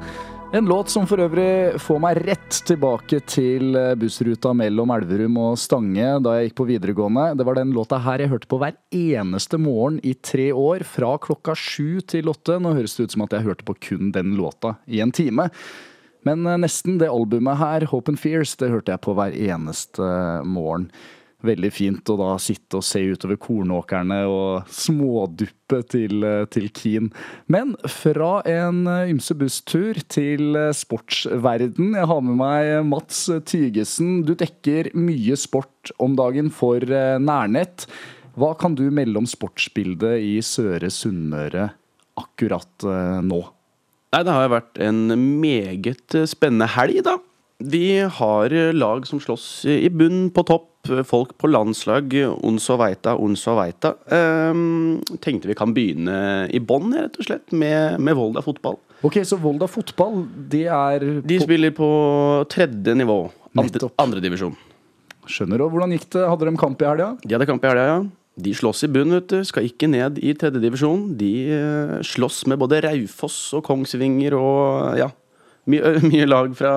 En 0.53 0.65
låt 0.65 0.89
som 0.89 1.05
for 1.05 1.21
øvrig 1.21 1.77
får 1.85 1.99
meg 2.01 2.19
rett 2.25 2.59
tilbake 2.65 3.19
til 3.29 3.77
eh, 3.77 3.91
bussruta 4.01 4.55
mellom 4.57 4.89
Elverum 4.95 5.35
og 5.43 5.59
Stange 5.61 6.15
da 6.25 6.39
jeg 6.39 6.47
gikk 6.47 6.55
på 6.63 6.67
videregående. 6.71 7.27
Det 7.37 7.45
var 7.45 7.59
den 7.59 7.75
låta 7.77 7.99
her 8.01 8.25
jeg 8.25 8.33
hørte 8.33 8.49
på 8.49 8.57
hver 8.63 8.79
eneste 8.97 9.61
morgen 9.61 9.99
i 10.01 10.15
tre 10.17 10.47
år, 10.57 10.87
fra 10.89 11.11
klokka 11.21 11.53
sju 11.53 12.01
til 12.01 12.33
åtte. 12.33 12.57
Nå 12.65 12.73
høres 12.79 12.97
det 12.97 13.05
ut 13.05 13.19
som 13.19 13.27
at 13.27 13.37
jeg 13.37 13.45
hørte 13.45 13.69
på 13.69 13.77
kun 13.91 14.09
den 14.17 14.39
låta 14.41 14.79
i 14.89 15.03
en 15.05 15.13
time. 15.13 15.51
Men 16.25 16.49
eh, 16.49 16.57
nesten 16.65 16.97
det 16.97 17.13
albumet 17.13 17.61
her, 17.61 17.85
Hope 17.93 18.15
and 18.15 18.25
Fears, 18.25 18.57
det 18.57 18.73
hørte 18.73 18.97
jeg 18.97 19.05
på 19.05 19.19
hver 19.21 19.37
eneste 19.37 20.01
eh, 20.01 20.49
morgen. 20.49 20.89
Veldig 21.47 21.69
fint 21.71 22.11
å 22.11 22.17
da 22.19 22.33
sitte 22.43 22.81
og 22.81 22.83
se 22.83 22.99
utover 23.13 23.37
kornåkrene 23.39 24.25
og 24.27 24.71
småduppe 24.75 25.85
til, 25.87 26.25
eh, 26.27 26.47
til 26.51 26.67
Keen. 26.75 27.13
Men 27.47 27.77
fra 27.87 28.41
en 28.43 28.81
eh, 28.91 29.13
ymse 29.13 29.37
busstur 29.39 30.01
til 30.11 30.59
eh, 30.59 30.73
sportsverden. 30.75 31.93
Jeg 31.95 32.09
har 32.11 32.25
med 32.27 32.41
meg 32.41 32.71
Mats 32.91 33.29
Tygesen. 33.47 34.25
Du 34.27 34.35
dekker 34.35 34.91
mye 34.99 35.39
sport 35.39 35.93
om 36.03 36.17
dagen 36.19 36.51
for 36.51 36.83
Nærnett. 36.83 37.87
Hva 38.35 38.51
kan 38.59 38.75
du 38.75 38.89
melde 38.91 39.23
om 39.23 39.29
sportsbildet 39.31 40.19
i 40.19 40.41
Søre 40.43 40.91
Sunnmøre 40.91 41.69
akkurat 42.19 42.83
nå? 43.23 43.41
Nei, 44.11 44.25
det 44.27 44.35
har 44.35 44.51
vært 44.51 44.83
en 44.83 45.15
meget 45.39 46.19
spennende 46.27 46.67
helg, 46.75 47.05
da. 47.07 47.15
Vi 47.59 47.99
har 48.19 48.55
lag 48.75 49.07
som 49.07 49.23
slåss 49.23 49.67
i 49.71 49.91
bunn, 49.91 50.29
på 50.35 50.45
topp. 50.47 50.71
Folk 51.09 51.35
på 51.41 51.51
landslag. 51.51 52.15
Ons 52.47 52.69
og 52.73 52.81
veita, 52.83 53.15
ons 53.17 53.47
og 53.51 53.59
veita. 53.61 53.95
Um, 54.11 54.99
tenkte 55.25 55.51
vi 55.51 55.57
kan 55.59 55.75
begynne 55.77 56.47
i 56.55 56.61
bånn, 56.61 56.93
rett 56.97 57.19
og 57.19 57.29
slett, 57.29 57.53
med, 57.53 57.99
med 58.03 58.19
Volda 58.19 58.45
fotball. 58.45 58.79
Ok, 59.07 59.21
så 59.27 59.39
Volda 59.39 59.69
fotball, 59.71 60.25
de 60.51 60.65
er 60.67 61.05
De 61.23 61.39
spiller 61.43 61.75
på 61.77 61.89
tredje 62.51 62.97
nivå. 62.99 63.21
Andre, 63.59 63.91
andredivisjon. 63.99 64.57
Skjønner 65.29 65.61
du 65.61 65.69
hvordan 65.69 65.93
gikk 65.95 66.09
det? 66.15 66.25
Hadde 66.25 66.49
de 66.49 66.59
kamp 66.59 66.83
i 66.83 66.89
helga? 66.89 67.13
De 67.23 67.37
hadde 67.37 67.49
kamp 67.49 67.65
i 67.65 67.71
helga, 67.71 67.87
ja. 67.89 68.01
De 68.39 68.53
slåss 68.55 68.85
i 68.87 68.91
bunn, 68.95 69.15
vet 69.17 69.31
du. 69.33 69.39
Skal 69.47 69.67
ikke 69.67 69.89
ned 69.91 70.21
i 70.23 70.35
tredjedivisjon. 70.39 71.09
De 71.19 71.33
uh, 71.51 71.95
slåss 72.07 72.45
med 72.51 72.61
både 72.61 72.83
Raufoss 72.87 73.39
og 73.59 73.65
Kongsvinger 73.67 74.37
og 74.39 74.99
ja. 75.01 75.11
Mye, 75.69 75.99
mye 76.11 76.29
lag 76.29 76.55
fra, 76.57 76.75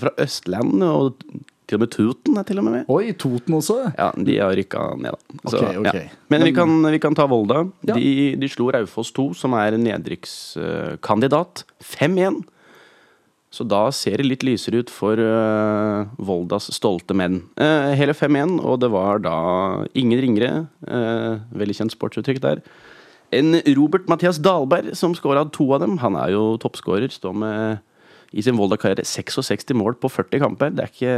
fra 0.00 0.12
Østlandet 0.22 0.86
og 0.86 1.24
Til 1.70 1.78
og 1.78 1.84
med 1.84 1.90
Toten 1.94 2.38
er 2.40 2.46
til 2.48 2.58
og 2.58 2.64
med 2.66 2.72
med. 2.74 2.88
Oi, 2.90 3.12
Toten 3.14 3.54
også? 3.54 3.76
Ja, 3.94 4.08
de 4.10 4.38
har 4.40 4.56
rykka 4.58 4.80
ned, 4.98 5.14
da. 5.14 5.50
Så, 5.52 5.60
Ok, 5.60 5.76
ok. 5.84 5.86
Ja. 5.86 6.00
Men 6.34 6.42
vi 6.42 6.52
kan, 6.56 6.72
vi 6.90 6.98
kan 6.98 7.14
ta 7.14 7.28
Volda. 7.30 7.60
Ja. 7.86 7.94
De, 7.94 8.34
de 8.40 8.48
slo 8.50 8.72
Raufoss 8.74 9.12
2, 9.14 9.28
som 9.38 9.54
er 9.54 9.76
en 9.76 9.86
nedrykkskandidat, 9.86 11.62
5-1. 11.78 12.40
Så 13.54 13.66
da 13.66 13.84
ser 13.94 14.18
det 14.18 14.26
litt 14.26 14.44
lysere 14.46 14.82
ut 14.82 14.90
for 14.90 15.18
uh, 15.18 16.10
Voldas 16.22 16.68
stolte 16.74 17.14
menn. 17.18 17.40
Uh, 17.58 17.94
hele 17.98 18.14
5-1, 18.14 18.58
og 18.62 18.78
det 18.82 18.90
var 18.90 19.22
da 19.22 19.36
ingen 19.94 20.22
ringere, 20.22 20.52
uh, 20.90 21.38
veldig 21.54 21.78
kjent 21.80 21.94
sportsuttrykk 21.94 22.42
der, 22.42 22.62
enn 23.34 23.58
Robert 23.78 24.10
Mathias 24.10 24.38
Dahlberg, 24.42 24.94
som 24.98 25.14
skåra 25.18 25.46
to 25.54 25.68
av 25.74 25.84
dem. 25.84 25.98
Han 26.02 26.18
er 26.18 26.34
jo 26.34 26.56
toppskårer. 26.62 27.10
Står 27.14 27.34
med 27.42 27.82
i 28.30 28.42
sin 28.46 28.58
Volda-karriere 28.58 29.04
66 29.06 29.74
mål 29.74 29.96
på 29.98 30.10
40 30.12 30.40
kamper. 30.42 30.70
Det 30.74 30.84
er 30.84 30.92
ikke, 30.92 31.14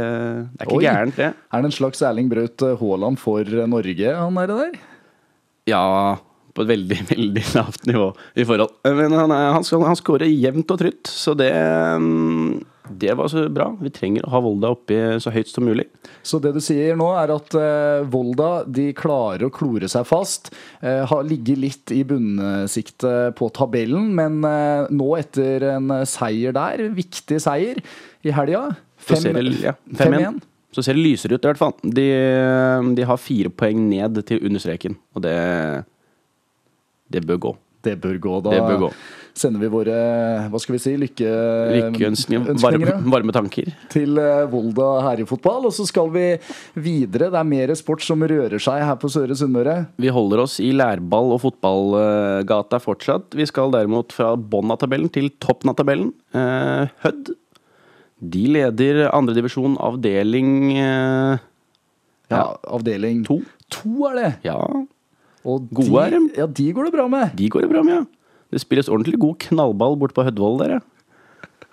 det 0.49 0.65
er 0.65 0.69
ikke 0.69 0.83
gærent, 0.85 1.17
det. 1.19 1.31
Er 1.33 1.61
det 1.61 1.69
en 1.69 1.75
slags 1.75 2.01
Erling 2.01 2.29
Braut 2.31 2.65
Haaland 2.79 3.19
for 3.21 3.43
Norge, 3.69 4.15
han 4.17 4.37
er 4.41 4.49
det 4.49 4.59
der? 4.63 4.79
Ja, 5.69 5.83
på 6.53 6.63
et 6.65 6.69
veldig, 6.73 6.99
veldig 7.15 7.43
lavt 7.55 7.87
nivå 7.89 8.11
i 8.37 8.45
forhold. 8.45 8.75
Men 8.85 9.15
han, 9.17 9.31
er- 9.33 9.53
han, 9.57 9.65
skal, 9.65 9.81
han 9.87 9.97
skårer 9.99 10.29
jevnt 10.29 10.69
og 10.75 10.79
trutt, 10.83 11.09
så 11.09 11.33
det 11.37 11.49
mm, 11.53 12.61
Det 12.99 13.13
var 13.15 13.29
så 13.31 13.45
bra. 13.49 13.69
Vi 13.79 13.89
trenger 13.95 14.25
å 14.27 14.31
ha 14.33 14.41
Volda 14.43 14.69
oppi 14.75 14.97
så 15.23 15.31
høyt 15.31 15.47
som 15.49 15.63
mulig. 15.65 15.85
Så 16.21 16.37
det 16.43 16.51
du 16.53 16.59
sier 16.61 16.97
nå, 16.99 17.07
er 17.15 17.31
at 17.31 17.55
eh, 17.55 18.03
Volda 18.11 18.49
de 18.67 18.89
klarer 18.97 19.47
å 19.47 19.53
klore 19.55 19.87
seg 19.89 20.05
fast. 20.09 20.51
Eh, 20.83 21.01
har 21.09 21.23
ligget 21.25 21.61
litt 21.63 21.93
i 21.95 22.01
bunnsiktet 22.07 23.35
på 23.39 23.49
tabellen, 23.55 24.11
men 24.17 24.43
eh, 24.47 24.87
nå 24.93 25.13
etter 25.19 25.63
en 25.77 25.89
eh, 25.95 26.05
seier 26.09 26.53
der, 26.55 26.85
viktig 26.93 27.39
seier 27.43 27.79
i 28.23 28.31
helga 28.35 28.67
Så 29.07 29.17
ser 29.23 29.39
det, 29.39 29.55
ja, 29.63 29.73
5-1. 29.99 30.41
Så 30.73 30.81
ser 30.83 30.97
det 30.97 31.03
lysere 31.05 31.35
ut, 31.37 31.43
i 31.43 31.49
hvert 31.51 31.59
fall. 31.59 31.73
De, 31.83 32.05
de 32.97 33.03
har 33.05 33.19
fire 33.21 33.51
poeng 33.53 33.83
ned 33.91 34.21
til 34.27 34.43
understreken, 34.47 34.95
og 35.15 35.23
det 35.25 35.33
Det 37.13 37.23
bør 37.29 37.39
gå. 37.49 37.53
Det 37.83 37.97
bør 37.99 38.15
gå. 38.23 38.33
Da 38.45 38.59
bør 38.63 38.77
gå. 38.85 38.89
sender 39.35 39.59
vi 39.59 39.67
våre 39.73 39.93
hva 40.47 40.59
skal 40.61 40.75
vi 40.75 40.79
si, 40.79 40.91
lykke, 41.01 41.31
Lykkeønskninger, 41.73 42.51
ønskninger, 42.53 42.91
varme, 42.93 43.11
varme 43.11 43.33
tanker. 43.35 43.71
til 43.91 44.15
eh, 44.21 44.43
Volda 44.51 44.87
herrefotball. 45.09 45.67
Og 45.67 45.73
så 45.75 45.83
skal 45.89 46.07
vi 46.13 46.23
videre. 46.79 47.27
Det 47.33 47.41
er 47.41 47.49
mer 47.49 47.73
sport 47.75 48.05
som 48.05 48.23
rører 48.23 48.61
seg 48.63 48.85
her 48.87 48.95
på 49.01 49.11
Søre 49.11 49.35
Sunnmøre. 49.35 49.75
Vi 49.99 50.13
holder 50.15 50.45
oss 50.45 50.59
i 50.63 50.71
lærball- 50.71 51.33
og 51.35 51.41
fotballgata 51.43 52.79
fortsatt. 52.85 53.35
Vi 53.35 53.49
skal 53.51 53.73
derimot 53.75 54.15
fra 54.15 54.31
bånn 54.37 54.71
av 54.71 54.79
tabellen 54.85 55.11
til 55.11 55.27
toppen 55.43 55.73
av 55.73 55.79
tabellen. 55.81 56.13
Eh, 56.31 56.87
Hødd. 57.03 57.33
De 58.23 58.45
leder 58.47 59.09
andredivisjon 59.11 59.75
avdeling 59.83 60.53
eh, 60.79 61.41
Ja, 62.31 62.45
avdeling 62.71 63.25
to. 63.27 63.41
to 63.73 64.07
er 64.07 64.15
det. 64.21 64.29
Ja, 64.47 64.55
Og 65.43 65.67
Gode 65.75 65.89
de, 65.89 65.99
er 66.03 66.13
de. 66.15 66.21
Ja, 66.39 66.47
de 66.47 66.67
går 66.73 66.89
det 66.89 66.93
bra 66.95 67.07
med. 67.11 67.33
de 67.37 67.49
går 67.51 67.65
det 67.65 67.69
bra 67.73 67.83
med, 67.83 67.93
ja. 68.01 68.03
Det 68.53 68.61
spilles 68.61 68.89
ordentlig 68.91 69.17
god 69.19 69.39
knallball 69.47 69.97
borte 69.99 70.15
på 70.15 70.23
Hødvoll 70.27 70.59
der, 70.61 70.75
ja. 70.77 70.81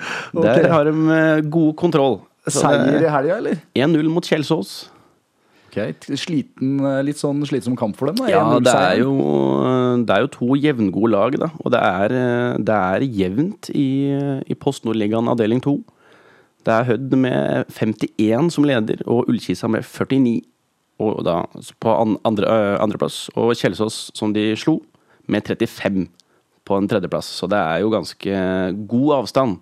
Ok. 0.34 0.44
Der 0.46 0.70
har 0.72 0.88
de 0.88 0.94
eh, 1.16 1.42
god 1.52 1.74
kontroll. 1.76 2.20
Så 2.48 2.62
Seier 2.64 3.04
i 3.04 3.10
helga, 3.12 3.36
eller? 3.36 3.60
1-0 3.76 4.08
mot 4.08 4.24
Kjelsås. 4.24 4.88
Ok, 5.70 5.76
sliten, 6.18 6.80
eh, 6.82 7.02
Litt 7.06 7.20
sånn 7.20 7.44
slitsom 7.46 7.76
kamp 7.78 7.98
for 7.98 8.10
dem, 8.10 8.16
da. 8.24 8.30
Ja, 8.32 8.42
det 8.58 8.72
er, 8.74 9.02
jo, 9.04 9.12
det 10.02 10.16
er 10.16 10.24
jo 10.24 10.30
to 10.34 10.56
jevngode 10.58 11.12
lag, 11.12 11.36
da. 11.38 11.50
Og 11.62 11.70
det 11.74 11.82
er, 11.84 12.14
eh, 12.16 12.56
det 12.64 12.78
er 12.78 13.06
jevnt 13.20 13.70
i, 13.76 13.88
i 14.50 14.56
Post 14.58 14.88
Nordligaen 14.88 15.30
avdeling 15.30 15.62
2. 15.62 15.76
Det 16.66 16.74
er 16.74 16.88
Hødd 16.90 17.14
med 17.16 17.70
51 17.76 18.50
som 18.56 18.66
leder, 18.66 19.04
og 19.06 19.30
Ullkisa 19.30 19.68
med 19.70 19.84
49. 19.86 20.40
Og 21.00 21.23
da 21.25 21.42
på 21.80 21.95
andre, 21.97 22.54
andreplass. 22.83 23.28
Og 23.38 23.54
Kjelsås, 23.57 24.11
som 24.16 24.35
de 24.37 24.50
slo, 24.61 24.78
med 25.30 25.47
35 25.47 26.09
på 26.69 26.76
en 26.76 26.88
tredjeplass. 26.90 27.28
Så 27.40 27.49
det 27.50 27.59
er 27.59 27.83
jo 27.85 27.92
ganske 27.92 28.42
god 28.90 29.14
avstand 29.23 29.59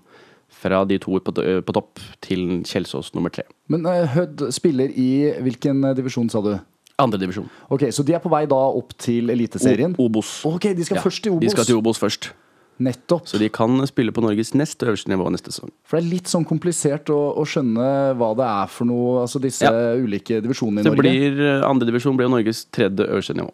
fra 0.59 0.83
de 0.88 0.99
to 0.99 1.21
på, 1.23 1.35
på 1.37 1.76
topp 1.76 2.02
til 2.25 2.64
Kjelsås 2.66 3.12
nummer 3.14 3.33
tre. 3.35 3.45
Men 3.71 3.87
Hødd 3.87 4.49
spiller 4.54 4.90
i 4.90 5.30
hvilken 5.45 5.85
divisjon, 5.99 6.30
sa 6.33 6.42
du? 6.45 6.57
Andredivisjon. 6.99 7.47
Ok, 7.71 7.92
Så 7.95 8.02
de 8.02 8.16
er 8.16 8.23
på 8.23 8.30
vei 8.33 8.42
da 8.50 8.59
opp 8.59 8.97
til 8.99 9.30
Eliteserien? 9.30 9.95
Obos. 10.02 10.40
Ok, 10.49 10.73
de 10.75 10.87
skal 10.87 10.99
Ja, 10.99 11.04
først 11.04 11.23
til 11.23 11.37
Obos. 11.37 11.45
De 11.47 11.52
skal 11.54 11.68
til 11.68 11.78
Obos 11.78 12.00
først. 12.02 12.33
Nettopp. 12.78 13.26
Så 13.26 13.38
de 13.42 13.49
kan 13.50 13.80
spille 13.90 14.12
på 14.14 14.23
Norges 14.23 14.52
nest 14.54 14.78
øverste 14.87 15.11
nivå 15.11 15.26
neste 15.35 15.50
sesong. 15.50 15.73
For 15.85 15.99
det 15.99 16.04
er 16.06 16.11
litt 16.12 16.30
sånn 16.30 16.44
komplisert 16.47 17.11
å, 17.11 17.16
å 17.35 17.42
skjønne 17.49 17.87
hva 18.18 18.28
det 18.38 18.47
er 18.47 18.68
for 18.70 18.87
noe, 18.87 19.23
altså 19.25 19.40
disse 19.42 19.66
Ja. 19.66 19.94
ulike 19.99 20.38
divisjonene 20.44 20.80
i 20.80 20.87
Det 20.87 20.92
Norge. 20.92 21.02
blir, 21.02 21.64
andre 21.66 21.87
divisjon 21.90 22.16
blir 22.16 22.30
Norges 22.30 22.66
tredje 22.70 23.06
øverste 23.08 23.35
nivå. 23.35 23.50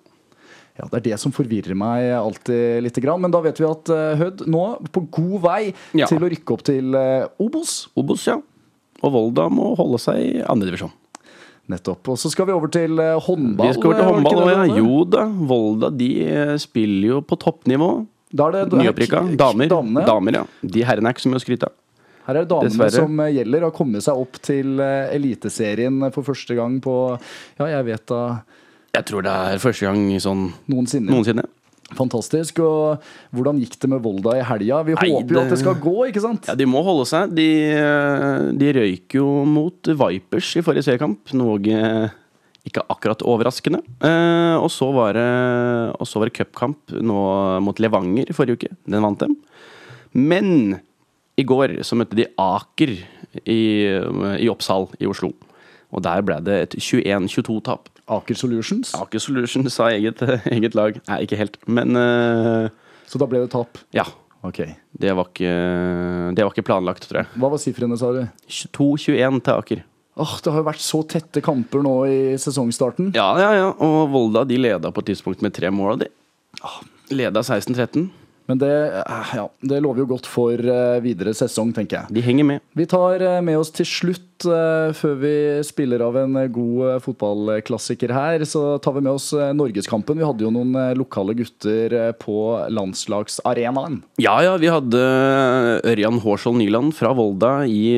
Ja, 0.76 0.88
Det 0.90 0.98
er 0.98 1.04
det 1.12 1.20
som 1.22 1.30
forvirrer 1.32 1.76
meg 1.78 2.10
alltid 2.18 2.82
lite 2.82 3.00
grann. 3.00 3.20
Men 3.22 3.30
da 3.30 3.40
vet 3.40 3.56
vi 3.62 3.64
at 3.64 3.88
eh, 3.94 4.16
Hødd 4.18 4.44
nå 4.50 4.64
på 4.90 5.04
god 5.10 5.40
vei 5.42 5.74
Ja. 5.94 6.06
til 6.10 6.18
å 6.18 6.28
rykke 6.28 6.52
opp 6.52 6.64
til 6.66 6.94
eh, 6.98 7.26
Obos. 7.38 7.88
Obos, 7.96 8.26
ja. 8.26 8.40
Og 9.02 9.12
Volda 9.12 9.48
må 9.48 9.76
holde 9.78 9.98
seg 10.02 10.16
i 10.18 10.42
andredivisjon. 10.42 10.90
Nettopp. 11.70 12.08
Og 12.12 12.18
så 12.20 12.28
skal 12.28 12.44
vi 12.46 12.52
over 12.52 12.68
til 12.68 12.98
eh, 13.00 13.14
håndball. 13.24 13.70
Vi 13.70 13.78
skal 13.78 13.86
over 13.88 13.96
til 13.96 14.04
eh, 14.04 14.12
håndball. 14.12 14.50
Ja. 14.68 14.76
Jo 14.82 15.04
da, 15.08 15.24
Volda 15.48 15.88
de 15.96 16.10
eh, 16.26 16.56
spiller 16.60 17.06
jo 17.14 17.20
på 17.22 17.38
toppnivå. 17.40 18.06
Da 18.34 18.48
er 18.50 18.56
det, 18.66 18.78
Nyopprykka. 18.80 19.20
Damer. 19.38 19.68
damene, 19.70 20.02
ja. 20.02 20.06
Damer, 20.10 20.38
ja. 20.40 20.44
De 20.74 20.82
herrene 20.88 21.10
er 21.10 21.14
ikke 21.14 21.22
så 21.26 21.30
mye 21.30 21.38
å 21.38 21.44
skryte 21.44 21.68
av. 21.70 21.74
Her 22.26 22.38
er 22.40 22.46
det 22.46 22.50
damene 22.50 22.70
Dessverre. 22.72 23.02
som 23.04 23.20
eh, 23.20 23.32
gjelder. 23.36 23.66
å 23.68 23.72
komme 23.76 24.00
seg 24.02 24.16
opp 24.24 24.38
til 24.42 24.80
eh, 24.80 25.12
Eliteserien 25.14 25.98
for 26.14 26.24
første 26.26 26.56
gang 26.56 26.78
på 26.82 26.94
Ja, 27.60 27.66
jeg 27.76 27.84
vet 27.90 28.06
da 28.10 28.22
Jeg 28.96 29.04
tror 29.10 29.22
det 29.26 29.34
er 29.52 29.60
første 29.62 29.84
gang 29.86 30.06
sånn 30.24 30.48
noensinne. 30.72 31.10
noensinne. 31.12 31.44
Fantastisk. 31.94 32.58
Og 32.64 33.02
hvordan 33.36 33.58
gikk 33.60 33.76
det 33.78 33.90
med 33.92 34.02
Volda 34.02 34.38
i 34.38 34.42
helga? 34.48 34.80
Vi 34.88 34.94
Nei, 34.96 35.10
håper 35.12 35.36
jo 35.36 35.40
at 35.44 35.50
det- 35.52 35.58
skal 35.60 35.74
gå, 35.84 35.94
ikke 36.08 36.22
sant? 36.24 36.46
Ja, 36.48 36.54
De 36.56 36.64
må 36.66 36.82
holde 36.82 37.04
seg. 37.06 37.34
De, 37.36 37.48
eh, 37.70 38.50
de 38.56 38.72
røyk 38.72 39.14
jo 39.20 39.44
mot 39.44 39.82
Vipers 39.84 40.56
i 40.56 40.62
forrige 40.64 40.82
seriekamp, 40.88 41.20
noe 41.34 41.58
ikke 42.64 42.82
akkurat 42.88 43.22
overraskende. 43.28 43.82
Eh, 44.00 44.56
og 44.56 44.70
så 44.72 44.88
var 44.96 45.12
det, 45.18 45.26
og 46.00 46.08
så 46.08 46.20
var 46.22 46.30
det 46.30 46.36
cupkamp 46.38 46.94
nå 47.04 47.18
mot 47.64 47.80
Levanger 47.82 48.30
i 48.32 48.36
forrige 48.36 48.56
uke. 48.60 48.70
Den 48.88 49.04
vant 49.04 49.20
dem. 49.20 49.34
Men 50.16 50.78
i 51.36 51.44
går 51.44 51.80
så 51.84 51.98
møtte 51.98 52.16
de 52.16 52.28
Aker 52.40 52.94
i, 53.44 53.60
i 54.40 54.48
Oppsal 54.52 54.88
i 55.02 55.08
Oslo. 55.10 55.32
Og 55.94 56.02
der 56.02 56.24
ble 56.26 56.40
det 56.42 56.56
et 56.64 56.76
21-22-tap. 56.80 57.90
Aker 58.14 58.36
Solutions. 58.36 58.90
Aker 58.98 59.22
Solutions 59.22 59.76
sa 59.76 59.90
eget, 59.92 60.20
eget 60.56 60.74
lag. 60.78 60.96
Nei, 61.08 61.20
ikke 61.26 61.38
helt, 61.40 61.58
men 61.70 61.96
eh, 61.98 62.68
Så 63.10 63.20
da 63.20 63.28
ble 63.30 63.44
det 63.44 63.52
tap. 63.54 63.80
ja. 63.96 64.06
Ok. 64.44 64.58
Det 64.92 65.08
var, 65.16 65.24
ikke, 65.32 65.52
det 66.36 66.44
var 66.44 66.50
ikke 66.52 66.66
planlagt, 66.68 67.06
tror 67.08 67.22
jeg. 67.22 67.28
Hva 67.40 67.48
var 67.54 67.60
sifrene, 67.62 67.96
sa 67.96 68.10
du? 68.12 68.18
22-21 68.52 69.38
til 69.46 69.54
Aker. 69.54 69.80
Åh, 70.14 70.34
det 70.44 70.50
har 70.52 70.60
jo 70.62 70.66
vært 70.68 70.82
så 70.82 71.00
tette 71.10 71.42
kamper 71.42 71.82
nå 71.82 71.94
i 72.06 72.18
sesongstarten. 72.38 73.10
Ja, 73.16 73.32
ja, 73.40 73.48
ja. 73.58 73.70
Og 73.82 74.12
Volda 74.12 74.44
de 74.46 74.60
leda 74.60 74.92
på 74.94 75.02
et 75.02 75.10
tidspunkt 75.10 75.42
med 75.42 75.54
tre 75.56 75.72
mål. 75.74 76.04
De. 76.04 76.10
Leda 77.10 77.42
16-13. 77.42 78.06
Men 78.46 78.60
det, 78.60 78.72
eh, 79.00 79.34
ja, 79.38 79.46
det 79.60 79.80
lover 79.80 80.04
jo 80.04 80.10
godt 80.14 80.28
for 80.28 80.60
eh, 80.60 80.98
videre 81.04 81.32
sesong, 81.36 81.72
tenker 81.76 82.02
jeg. 82.02 82.16
De 82.16 82.24
henger 82.24 82.48
med. 82.48 82.64
Vi 82.76 82.86
tar 82.90 83.22
eh, 83.24 83.40
med 83.44 83.56
oss 83.60 83.72
til 83.74 83.88
slutt, 83.88 84.30
før 84.44 85.12
vi 85.22 85.36
spiller 85.64 86.02
av 86.04 86.16
en 86.18 86.34
god 86.52 86.98
fotballklassiker 87.00 88.10
her, 88.12 88.42
så 88.44 88.74
tar 88.82 88.96
vi 88.96 89.04
med 89.06 89.14
oss 89.14 89.28
Norgeskampen. 89.32 90.18
Vi 90.18 90.26
hadde 90.26 90.44
jo 90.44 90.50
noen 90.52 90.74
lokale 90.98 91.32
gutter 91.38 91.94
på 92.20 92.34
landslagsarenaen. 92.74 94.00
Ja, 94.20 94.34
ja, 94.44 94.58
vi 94.60 94.68
hadde 94.68 95.00
Ørjan 95.86 96.18
Hårskjold 96.20 96.60
Nyland 96.60 96.92
fra 96.98 97.14
Volda 97.16 97.54
i, 97.64 97.94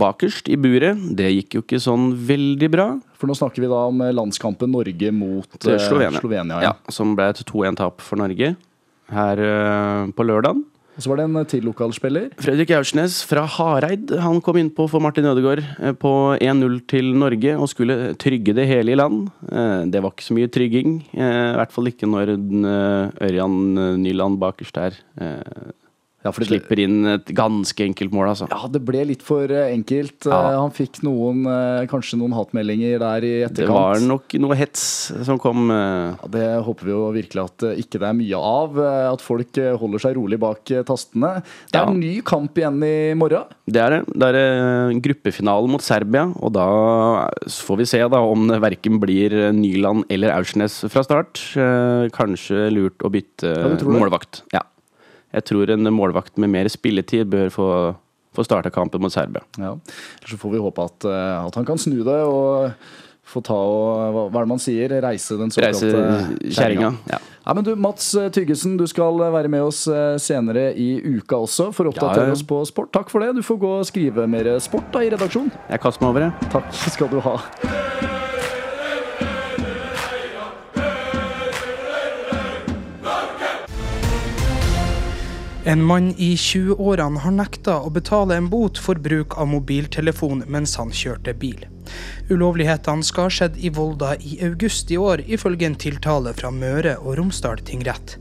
bakerst 0.00 0.48
i 0.48 0.56
buret. 0.62 1.02
Det 1.18 1.28
gikk 1.34 1.58
jo 1.58 1.64
ikke 1.66 1.82
sånn 1.82 2.14
veldig 2.30 2.70
bra. 2.72 2.88
For 3.20 3.28
nå 3.28 3.36
snakker 3.36 3.66
vi 3.66 3.68
da 3.74 3.82
om 3.90 4.00
landskampen 4.22 4.72
Norge 4.72 5.12
mot 5.12 5.58
Slovenia. 5.60 6.22
Slovenia 6.22 6.62
ja. 6.64 6.70
ja. 6.70 6.94
Som 6.94 7.12
ble 7.18 7.28
et 7.34 7.44
2-1-tap 7.50 8.00
for 8.06 8.22
Norge 8.22 8.54
her 9.14 9.42
eh, 9.44 10.10
på 10.16 10.26
lørdagen. 10.26 10.64
Og 11.00 11.04
så 11.04 11.10
var 11.10 11.20
det 11.20 11.24
en 11.28 11.40
eh, 11.40 11.48
til 11.48 11.64
lokalspiller. 11.64 12.28
Fredrik 12.42 12.72
Aursnes 12.76 13.20
fra 13.24 13.46
Hareid 13.48 14.10
han 14.20 14.40
kom 14.44 14.58
innpå 14.60 14.84
for 14.90 15.00
Martin 15.00 15.28
Ødegaard 15.30 15.62
eh, 15.78 15.94
på 15.96 16.12
1-0 16.36 16.80
til 16.90 17.12
Norge 17.16 17.54
og 17.56 17.70
skulle 17.72 18.14
trygge 18.20 18.54
det 18.56 18.66
hele 18.68 18.92
i 18.92 18.98
land. 18.98 19.30
Det 19.90 20.02
var 20.02 20.12
ikke 20.12 20.26
så 20.26 20.36
mye 20.36 20.50
trygging, 20.52 20.98
i 21.16 21.30
hvert 21.56 21.72
fall 21.72 21.88
ikke 21.90 22.08
når 22.10 22.34
Ørjan 22.36 23.56
Nyland 24.02 24.38
bakerst 24.42 24.76
der 24.76 24.98
eh, 25.20 25.70
Ja, 26.20 26.30
for 26.36 26.44
Slipper 26.44 26.76
inn 26.82 26.98
et 27.14 27.30
ganske 27.32 27.80
enkelt 27.80 28.12
mål, 28.12 28.26
altså. 28.34 28.46
Ja, 28.52 28.66
det 28.68 28.82
ble 28.84 29.06
litt 29.08 29.22
for 29.24 29.48
eh, 29.48 29.70
enkelt. 29.72 30.26
Ja. 30.28 30.40
Eh, 30.50 30.56
Han 30.60 30.72
fikk 30.76 30.98
noen, 31.06 31.46
eh, 31.48 31.86
kanskje 31.88 32.18
noen 32.20 32.34
hatmeldinger 32.36 32.98
der 33.00 33.24
i 33.24 33.30
etterkant. 33.46 33.56
Det 33.56 33.68
var 33.72 34.02
nok 34.04 34.36
noe 34.44 34.58
hets 34.60 34.82
som 35.24 35.38
kom. 35.40 35.70
Ja, 35.72 36.28
det 36.28 36.44
håper 36.66 36.84
vi 36.84 36.92
jo 36.92 37.06
virkelig 37.14 37.44
at 37.46 37.64
ikke 37.80 38.02
det 38.02 38.08
er 38.10 38.18
mye 38.18 38.36
av. 38.50 38.76
At 39.14 39.24
folk 39.24 39.56
holder 39.80 40.02
seg 40.04 40.18
rolig 40.18 40.38
bak 40.42 40.60
tastene. 40.88 41.38
Det 41.72 41.80
er 41.80 41.86
Ja. 41.86 41.88
en 41.88 42.00
ny 42.00 42.20
kamp 42.20 42.52
igjen 42.60 42.82
i 42.84 43.14
morgen. 43.16 43.48
Det 43.64 43.80
er 43.80 43.90
det. 43.90 44.02
Det 44.12 44.28
er 44.34 44.92
gruppefinalen 45.00 45.70
mot 45.70 45.80
Serbia, 45.80 46.26
og 46.36 46.52
da 46.52 47.30
får 47.48 47.76
vi 47.78 47.84
se 47.86 47.98
da 48.12 48.20
om 48.20 48.46
det 48.46 48.60
verken 48.60 49.00
blir 49.00 49.52
Nyland 49.56 50.04
eller 50.10 50.36
Aursnes 50.36 50.82
fra 50.90 51.02
start. 51.02 51.40
Kanskje 52.12 52.68
lurt 52.74 52.98
å 53.00 53.08
bytte 53.08 53.54
målvakt. 53.88 54.42
Ja. 54.52 54.60
Jeg 55.34 55.46
tror 55.50 55.70
en 55.70 55.92
målvakt 55.94 56.40
med 56.42 56.50
mer 56.52 56.70
spilletid 56.72 57.30
bør 57.30 57.52
få, 57.54 57.68
få 58.36 58.46
starte 58.46 58.72
kampen 58.74 59.02
mot 59.02 59.14
Serbia. 59.14 59.44
Ja. 59.60 59.76
Så 60.26 60.40
får 60.40 60.56
vi 60.56 60.64
håpe 60.64 60.88
at, 60.90 61.06
eh, 61.06 61.36
at 61.46 61.60
han 61.60 61.68
kan 61.68 61.78
snu 61.78 62.02
det 62.06 62.18
og 62.26 62.74
få 63.30 63.42
ta 63.46 63.54
og 63.54 64.14
hva, 64.14 64.24
er 64.26 64.46
det 64.46 64.50
man 64.50 64.62
sier? 64.62 64.94
Reise 65.04 65.38
den 65.38 65.52
såkalte 65.54 66.50
kjerringa. 66.50 66.94
Ja. 67.10 67.20
Ja, 67.40 67.54
men 67.56 67.64
du, 67.64 67.72
Mats 67.78 68.10
Tyggesen, 68.34 68.76
du 68.78 68.84
skal 68.90 69.16
være 69.32 69.50
med 69.50 69.64
oss 69.64 69.86
eh, 69.90 70.16
senere 70.22 70.70
i 70.78 70.92
uka 71.00 71.40
også 71.46 71.70
for 71.74 71.88
å 71.88 71.94
oppdatere 71.94 72.28
ja. 72.28 72.36
oss 72.36 72.44
på 72.46 72.60
sport. 72.68 72.92
Takk 72.94 73.12
for 73.12 73.24
det. 73.24 73.32
Du 73.38 73.44
får 73.46 73.62
gå 73.62 73.74
og 73.80 73.86
skrive 73.88 74.26
mer 74.30 74.52
sport 74.62 74.90
da 74.94 75.04
i 75.06 75.12
redaksjonen. 75.14 75.52
Jeg 75.70 75.82
kaster 75.82 76.04
meg 76.04 76.12
over, 76.12 76.26
det. 76.28 76.50
Takk 76.52 76.74
skal 76.90 77.14
du 77.14 77.22
ha. 77.24 77.38
En 85.64 85.84
mann 85.84 86.14
i 86.16 86.36
20-årene 86.40 87.20
har 87.20 87.34
nekta 87.36 87.74
å 87.84 87.90
betale 87.92 88.32
en 88.40 88.46
bot 88.48 88.78
for 88.80 88.96
bruk 88.96 89.36
av 89.36 89.44
mobiltelefon 89.50 90.40
mens 90.48 90.72
han 90.80 90.88
kjørte 90.88 91.34
bil. 91.36 91.66
Ulovlighetene 92.30 93.04
skal 93.04 93.24
ha 93.26 93.32
skjedd 93.36 93.58
i 93.60 93.68
Volda 93.76 94.14
i 94.24 94.40
august 94.46 94.88
i 94.88 94.96
år, 94.96 95.20
ifølge 95.28 95.68
en 95.68 95.76
tiltale 95.76 96.32
fra 96.38 96.48
Møre 96.54 96.94
og 97.02 97.18
Romsdal 97.20 97.60
tingrett. 97.68 98.16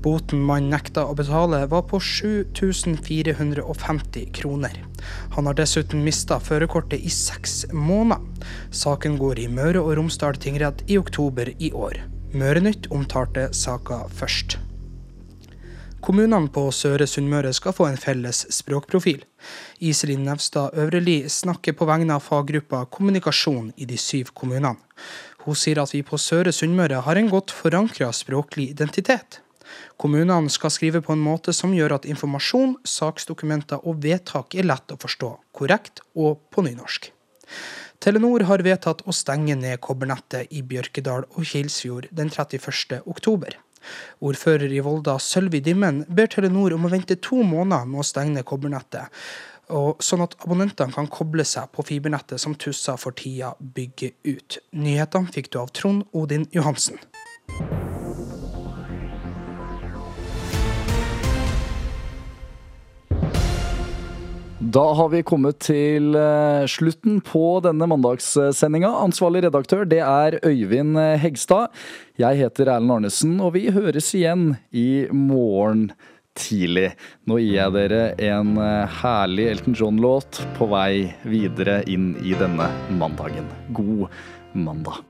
Boten 0.00 0.40
mannen 0.40 0.72
nekta 0.72 1.04
å 1.04 1.12
betale, 1.18 1.66
var 1.68 1.82
på 1.90 2.00
7450 2.00 4.32
kroner. 4.40 4.72
Han 5.36 5.44
har 5.50 5.56
dessuten 5.60 6.00
mista 6.06 6.40
førerkortet 6.40 7.00
i 7.04 7.12
seks 7.12 7.68
måneder. 7.76 8.24
Saken 8.72 9.20
går 9.20 9.36
i 9.44 9.52
Møre 9.52 9.84
og 9.84 10.00
Romsdal 10.00 10.32
tingrett 10.40 10.80
i 10.88 10.96
oktober 10.96 11.52
i 11.58 11.76
år. 11.76 12.00
Mørenytt 12.32 12.88
omtalte 12.88 13.52
saka 13.52 14.08
først. 14.16 14.69
Kommunene 16.00 16.48
på 16.48 16.62
Søre 16.72 17.04
Sunnmøre 17.04 17.50
skal 17.52 17.74
få 17.76 17.84
en 17.90 17.98
felles 18.00 18.46
språkprofil. 18.56 19.20
Iselin 19.84 20.22
Nevstad 20.24 20.72
Øvreli 20.80 21.18
snakker 21.28 21.76
på 21.76 21.84
vegne 21.90 22.16
av 22.16 22.24
faggruppa 22.24 22.86
Kommunikasjon 22.88 23.68
i 23.76 23.84
de 23.84 23.98
syv 24.00 24.32
kommunene. 24.32 24.80
Hun 25.44 25.56
sier 25.56 25.82
at 25.82 25.92
vi 25.92 26.00
på 26.04 26.16
Søre 26.16 26.54
Sunnmøre 26.56 27.02
har 27.04 27.20
en 27.20 27.28
godt 27.28 27.52
forankra 27.52 28.10
språklig 28.16 28.70
identitet. 28.72 29.42
Kommunene 30.00 30.48
skal 30.48 30.72
skrive 30.72 31.04
på 31.04 31.12
en 31.12 31.22
måte 31.22 31.52
som 31.52 31.76
gjør 31.76 31.98
at 31.98 32.08
informasjon, 32.08 32.78
saksdokumenter 32.80 33.84
og 33.84 34.00
vedtak 34.00 34.56
er 34.56 34.72
lett 34.72 34.92
å 34.92 35.00
forstå, 35.00 35.34
korrekt 35.52 36.00
og 36.16 36.40
på 36.48 36.64
nynorsk. 36.64 37.12
Telenor 38.00 38.48
har 38.48 38.64
vedtatt 38.64 39.04
å 39.04 39.12
stenge 39.12 39.52
ned 39.60 39.82
kobbernettet 39.84 40.48
i 40.56 40.64
Bjørkedal 40.64 41.28
og 41.28 41.44
Kilsfjord 41.44 42.08
den 42.08 42.32
31. 42.32 43.02
oktober. 43.04 43.60
Ordfører 44.20 44.72
i 44.72 44.82
Volda, 44.84 45.18
Sølvi 45.18 45.60
Dimmen, 45.64 46.04
ber 46.08 46.30
Telenor 46.30 46.76
om 46.76 46.86
å 46.86 46.92
vente 46.92 47.16
to 47.22 47.42
måneder 47.42 47.88
med 47.88 48.02
å 48.02 48.06
stenge 48.06 48.44
kobbernettet, 48.46 49.22
sånn 49.70 50.24
at 50.24 50.34
abonnentene 50.42 50.94
kan 50.94 51.08
koble 51.10 51.44
seg 51.46 51.70
på 51.74 51.84
fibernettet 51.86 52.42
som 52.42 52.56
Tussa 52.58 52.96
for 52.98 53.14
tida 53.16 53.52
bygger 53.60 54.16
ut. 54.26 54.58
Nyhetene 54.74 55.30
fikk 55.30 55.52
du 55.52 55.60
av 55.62 55.70
Trond 55.76 56.06
Odin 56.12 56.48
Johansen. 56.54 56.98
Da 64.70 64.82
har 64.94 65.08
vi 65.10 65.22
kommet 65.26 65.56
til 65.64 66.14
eh, 66.18 66.66
slutten 66.68 67.18
på 67.24 67.42
denne 67.64 67.88
mandagssendinga. 67.90 68.90
Ansvarlig 69.02 69.42
redaktør 69.46 69.88
det 69.88 70.02
er 70.04 70.36
Øyvind 70.46 70.98
eh, 71.00 71.16
Hegstad. 71.18 71.72
Jeg 72.20 72.38
heter 72.42 72.68
Erlend 72.68 72.92
Arnesen, 72.98 73.38
og 73.42 73.54
vi 73.56 73.64
høres 73.74 74.12
igjen 74.14 74.52
i 74.70 75.08
morgen 75.10 75.88
tidlig. 76.38 76.92
Nå 77.26 77.40
gir 77.40 77.56
jeg 77.56 77.76
dere 77.80 78.02
en 78.30 78.54
eh, 78.62 79.00
herlig 79.00 79.48
Elton 79.56 79.78
John-låt 79.80 80.42
på 80.60 80.70
vei 80.70 81.08
videre 81.24 81.80
inn 81.90 82.12
i 82.22 82.36
denne 82.38 82.70
mandagen. 83.00 83.50
God 83.74 84.06
mandag. 84.54 85.02